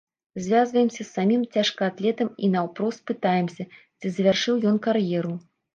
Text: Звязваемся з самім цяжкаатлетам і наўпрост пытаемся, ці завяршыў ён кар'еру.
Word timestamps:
Звязваемся 0.43 0.97
з 1.03 1.09
самім 1.17 1.43
цяжкаатлетам 1.57 2.33
і 2.47 2.49
наўпрост 2.57 2.99
пытаемся, 3.13 3.63
ці 4.01 4.17
завяршыў 4.19 4.55
ён 4.73 4.85
кар'еру. 4.91 5.33